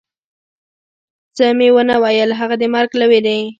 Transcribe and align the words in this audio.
څه 1.35 1.45
مې 1.57 1.69
و 1.73 1.77
نه 1.89 1.95
ویل، 2.03 2.29
هغه 2.39 2.55
د 2.61 2.63
مرګ 2.73 2.91
له 2.99 3.05
وېرې. 3.11 3.39